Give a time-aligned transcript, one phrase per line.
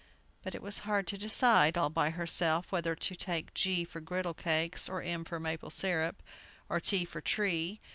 [0.41, 4.33] But it was hard to decide, all by herself, whether to take G for griddle
[4.33, 6.23] cakes, or M for maple syrup,
[6.69, 7.79] or T for tree.